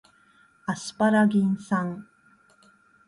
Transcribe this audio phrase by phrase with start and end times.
[0.65, 2.07] アスパラギン酸